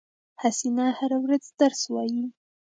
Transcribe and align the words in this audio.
حسینه 0.41 0.85
هره 0.99 1.17
ورځ 1.23 1.43
درس 1.59 1.81
وایی 1.93 2.23